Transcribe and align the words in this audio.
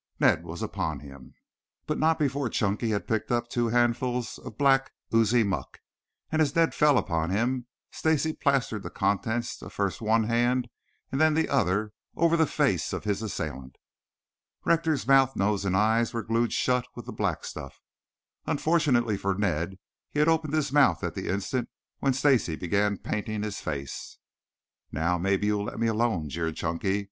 Ned 0.19 0.43
was 0.43 0.63
upon 0.63 1.01
him, 1.01 1.35
but 1.85 1.99
not 1.99 2.17
before 2.17 2.49
Chunky 2.49 2.89
had 2.89 3.07
picked 3.07 3.31
up 3.31 3.47
two 3.47 3.67
handfuls 3.67 4.39
of 4.39 4.57
black, 4.57 4.91
oozy 5.13 5.43
muck, 5.43 5.77
and 6.31 6.41
as 6.41 6.55
Ned 6.55 6.73
fell 6.73 6.97
upon 6.97 7.29
him, 7.29 7.67
Stacy 7.91 8.33
plastered 8.33 8.81
the 8.81 8.89
contents 8.89 9.61
of 9.61 9.71
first 9.71 10.01
one 10.01 10.23
hand, 10.23 10.67
then 11.11 11.35
the 11.35 11.47
other, 11.47 11.91
over 12.15 12.35
the 12.35 12.47
face 12.47 12.93
of 12.93 13.03
his 13.03 13.21
assailant. 13.21 13.75
Rector's 14.65 15.05
mouth, 15.07 15.35
nose 15.35 15.65
and 15.65 15.77
eyes 15.77 16.15
were 16.15 16.23
glued 16.23 16.51
shut 16.51 16.87
with 16.95 17.05
the 17.05 17.13
black 17.13 17.45
stuff. 17.45 17.79
Unfortunately 18.47 19.17
for 19.17 19.35
Ned 19.35 19.77
he 20.09 20.17
had 20.17 20.27
opened 20.27 20.55
his 20.55 20.71
mouth 20.71 21.03
at 21.03 21.13
the 21.13 21.27
instant 21.29 21.69
when 21.99 22.13
Stacy 22.13 22.55
began 22.55 22.97
painting 22.97 23.43
his 23.43 23.61
face. 23.61 24.17
"Now, 24.91 25.19
maybe 25.19 25.45
you 25.45 25.59
will 25.59 25.65
let 25.65 25.79
me 25.79 25.85
alone," 25.85 26.27
jeered 26.27 26.55
Chunky. 26.55 26.99